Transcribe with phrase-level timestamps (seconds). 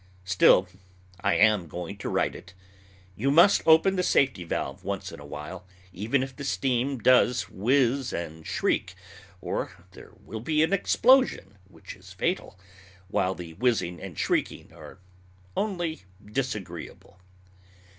[0.25, 0.67] Still
[1.19, 2.55] I am going to write it.
[3.15, 7.51] You must open the safety valve once in a while, even if the steam does
[7.51, 8.95] whiz and shriek,
[9.41, 12.59] or there will be an explosion, which is fatal,
[13.09, 14.97] while the whizzing and shrieking are
[15.55, 17.19] only disagreeable.